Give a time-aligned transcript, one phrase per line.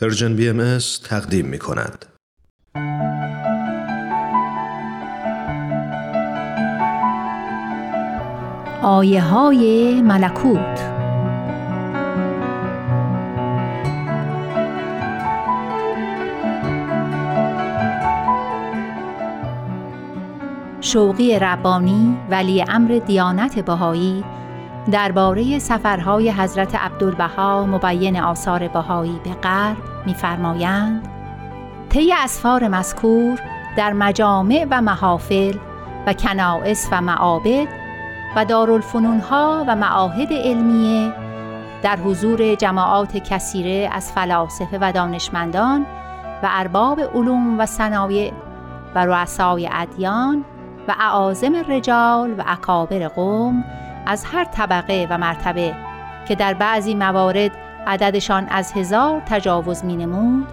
[0.00, 2.06] پرژن بی ام تقدیم می کند.
[8.82, 10.80] آیه های ملکوت
[20.80, 24.24] شوقی ربانی ولی امر دیانت بهایی
[24.90, 29.76] درباره سفرهای حضرت عبدالبها مبین آثار بهایی به غرب
[30.06, 31.08] می‌فرمایند
[31.88, 33.38] طی اسفار مذکور
[33.76, 35.54] در مجامع و محافل
[36.06, 37.68] و کنائس و معابد
[38.36, 41.12] و دارالفنونها و معاهد علمیه
[41.82, 45.86] در حضور جماعات کثیره از فلاسفه و دانشمندان
[46.42, 48.32] و ارباب علوم و صنایع
[48.94, 50.44] و رؤسای ادیان
[50.88, 53.64] و اعاظم رجال و اکابر قوم
[54.06, 55.74] از هر طبقه و مرتبه
[56.28, 57.50] که در بعضی موارد
[57.86, 60.46] عددشان از هزار تجاوز می نمود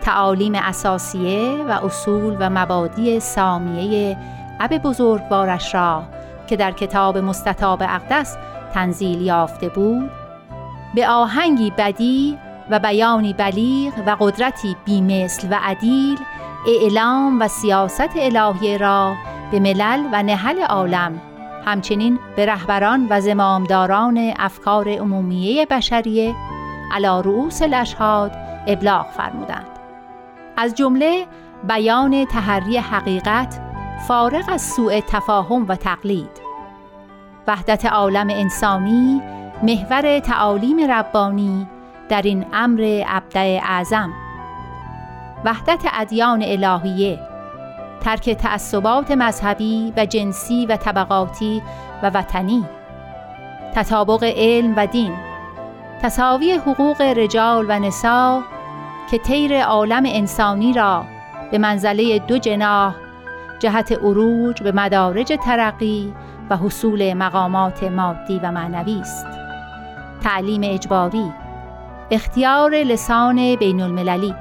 [0.00, 4.16] تعالیم اساسیه و اصول و مبادی سامیه
[4.60, 6.02] اب بزرگوارش را
[6.46, 8.36] که در کتاب مستطاب اقدس
[8.74, 10.10] تنزیل یافته بود
[10.94, 12.38] به آهنگی بدی
[12.70, 16.18] و بیانی بلیغ و قدرتی بیمثل و عدیل
[16.66, 19.14] اعلام و سیاست الهی را
[19.52, 21.20] به ملل و نهل عالم
[21.64, 26.34] همچنین به رهبران و زمامداران افکار عمومیه بشریه
[26.92, 28.32] علا رؤوس الاشهاد
[28.66, 29.66] ابلاغ فرمودند.
[30.56, 31.26] از جمله
[31.68, 33.60] بیان تحری حقیقت
[34.08, 36.42] فارغ از سوء تفاهم و تقلید.
[37.46, 39.22] وحدت عالم انسانی
[39.62, 41.66] محور تعالیم ربانی
[42.08, 44.12] در این امر ابدع اعظم
[45.44, 47.31] وحدت ادیان الهیه
[48.02, 51.62] ترک تعصبات مذهبی و جنسی و طبقاتی
[52.02, 52.64] و وطنی.
[53.74, 55.12] تطابق علم و دین.
[56.02, 58.42] تساوی حقوق رجال و نسا
[59.10, 61.04] که طیر عالم انسانی را
[61.50, 62.94] به منزله دو جناح
[63.58, 66.14] جهت عروج به مدارج ترقی
[66.50, 69.26] و حصول مقامات مادی و معنوی است.
[70.22, 71.32] تعلیم اجباری.
[72.10, 74.34] اختیار لسان بین المللی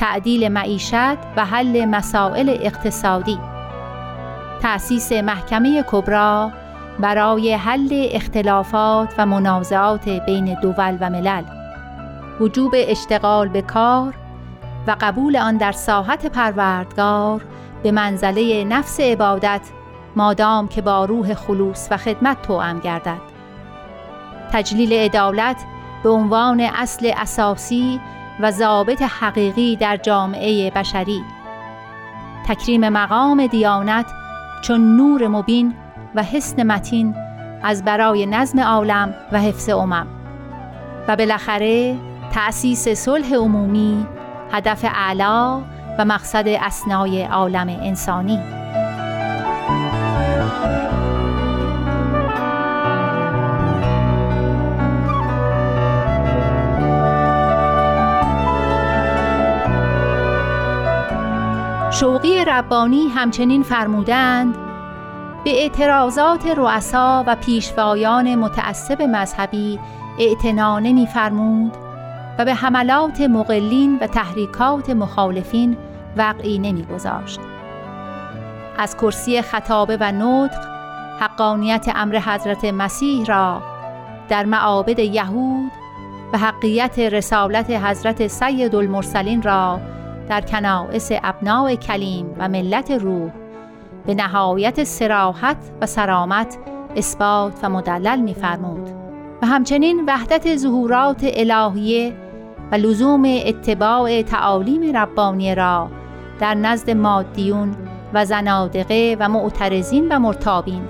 [0.00, 3.38] تعدیل معیشت و حل مسائل اقتصادی.
[4.62, 6.50] تأسیس محکمه کبرا
[6.98, 11.44] برای حل اختلافات و منازعات بین دول و ملل.
[12.40, 14.14] وجوب اشتغال به کار
[14.86, 17.44] و قبول آن در ساحت پروردگار
[17.82, 19.62] به منزله نفس عبادت
[20.16, 23.20] مادام که با روح خلوص و خدمت توأم گردد.
[24.52, 25.56] تجلیل عدالت
[26.02, 28.00] به عنوان اصل اساسی
[28.42, 31.22] و ضابط حقیقی در جامعه بشری.
[32.48, 34.06] تکریم مقام دیانت
[34.62, 35.74] چون نور مبین
[36.14, 37.14] و حسن متین
[37.62, 40.06] از برای نظم عالم و حفظ امم.
[41.08, 41.96] و بالاخره
[42.32, 44.06] تأسیس صلح عمومی
[44.52, 45.62] هدف اعلا
[45.98, 48.38] و مقصد اسنای عالم انسانی.
[62.00, 64.54] شوقی ربانی همچنین فرمودند
[65.44, 69.78] به اعتراضات رؤسا و پیشوایان متعصب مذهبی
[70.18, 71.72] اعتنا نمیفرمود
[72.38, 75.76] و به حملات مقلین و تحریکات مخالفین
[76.16, 77.40] وقعی نمیگذاشت
[78.78, 80.60] از کرسی خطابه و نطق
[81.20, 83.62] حقانیت امر حضرت مسیح را
[84.28, 85.72] در معابد یهود
[86.32, 89.80] و حقیت رسالت حضرت سید المرسلین را
[90.30, 93.30] در کنائس ابناع کلیم و ملت روح
[94.06, 96.58] به نهایت سراحت و سرامت
[96.96, 98.90] اثبات و مدلل می‌فرمود
[99.42, 102.12] و همچنین وحدت ظهورات الهیه
[102.72, 105.90] و لزوم اتباع تعالیم ربانی را
[106.40, 107.76] در نزد مادیون
[108.14, 110.82] و زنادقه و معترضین و مرتابین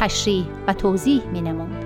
[0.00, 1.84] تشریح و توضیح می نمود.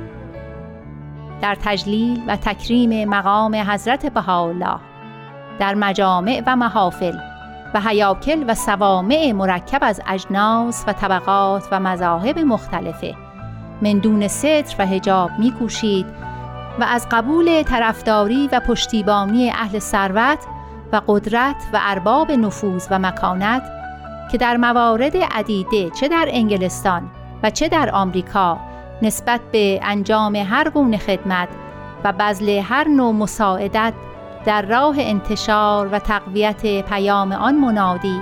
[1.41, 4.94] در تجلیل و تکریم مقام حضرت بهاءالله
[5.59, 7.19] در مجامع و محافل
[7.75, 13.15] و حیاکل و سوامع مرکب از اجناس و طبقات و مذاهب مختلفه.
[13.83, 16.06] من دون ستر و هجاب میکوشید
[16.81, 20.39] و از قبول طرفداری و پشتیبانی اهل ثروت
[20.93, 23.62] و قدرت و ارباب نفوذ و مکانت
[24.33, 27.11] که در موارد عدیده چه در انگلستان
[27.43, 28.59] و چه در آمریکا
[29.03, 31.49] نسبت به انجام هر گونه خدمت
[32.05, 33.93] و بذل هر نوع مساعدت
[34.46, 38.20] در راه انتشار و تقویت پیام آن منادی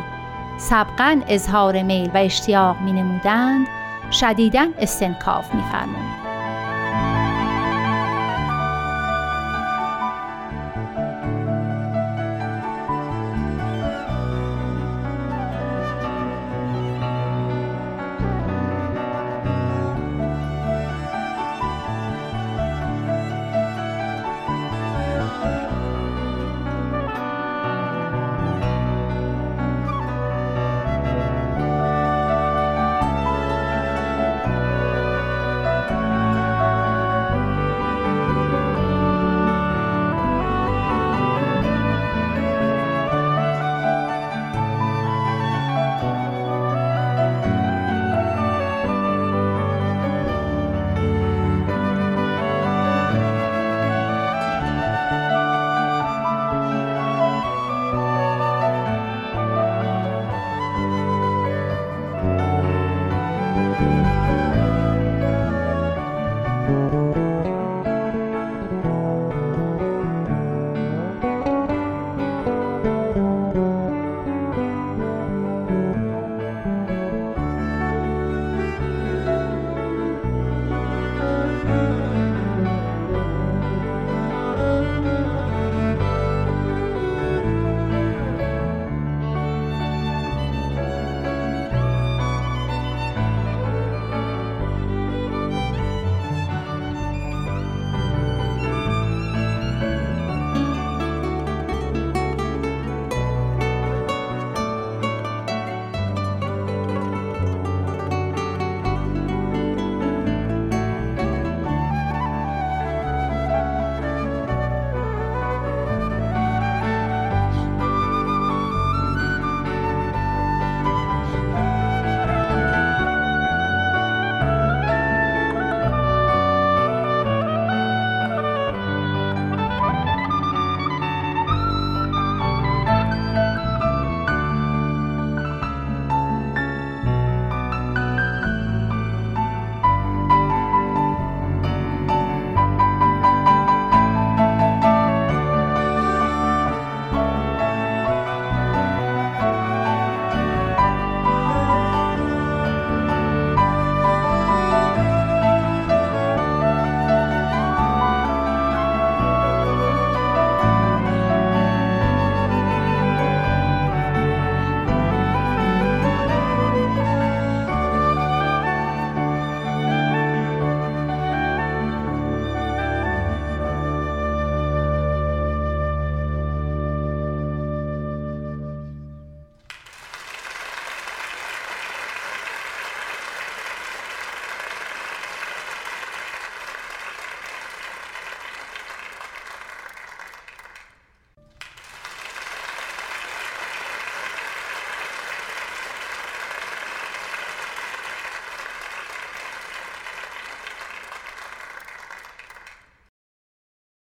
[0.58, 3.66] سبقا اظهار میل و اشتیاق می نمودند
[4.10, 5.62] شدیداً استنکاف می.